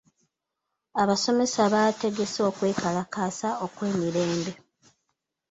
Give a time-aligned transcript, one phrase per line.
[1.01, 4.53] Abasomesa baategese okwekalakaasa okw'emirembe.